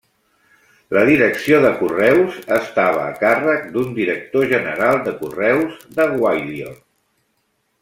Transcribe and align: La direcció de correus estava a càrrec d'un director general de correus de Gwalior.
La 0.97 1.01
direcció 1.09 1.59
de 1.65 1.73
correus 1.81 2.39
estava 2.55 3.03
a 3.03 3.13
càrrec 3.21 3.69
d'un 3.77 3.93
director 4.01 4.49
general 4.55 4.99
de 5.11 5.15
correus 5.23 5.79
de 6.01 6.11
Gwalior. 6.17 6.77